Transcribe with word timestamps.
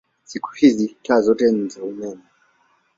Siku 0.23 0.49
hizi 0.51 0.95
taa 1.03 1.21
zote 1.21 1.51
ni 1.51 1.69
za 1.69 1.83
umeme. 1.83 2.21